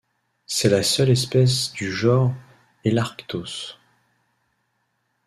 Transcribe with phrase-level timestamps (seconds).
[0.47, 2.33] C'est la seule espèce du genre
[2.83, 3.77] Helarctos.